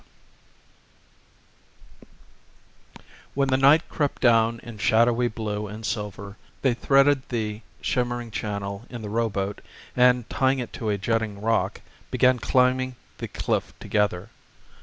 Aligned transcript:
V 1.99 2.07
When 3.35 3.49
the 3.49 3.57
night 3.57 3.87
crept 3.87 4.19
down 4.23 4.59
in 4.63 4.79
shadowy 4.79 5.27
blue 5.27 5.67
and 5.67 5.85
silver 5.85 6.37
they 6.63 6.73
threaded 6.73 7.29
the 7.29 7.61
shimmering 7.81 8.31
channel 8.31 8.87
in 8.89 9.03
the 9.03 9.09
rowboat 9.09 9.61
and, 9.95 10.27
tying 10.27 10.57
it 10.57 10.73
to 10.73 10.89
a 10.89 10.97
jutting 10.97 11.39
rock, 11.39 11.81
began 12.09 12.39
climbing 12.39 12.95
the 13.19 13.27
cliff 13.27 13.75
together. 13.79 14.29